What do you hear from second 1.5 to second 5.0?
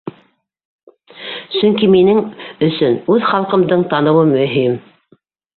Сөнки минең өсөн үҙ халҡымдың таныуы мөһим.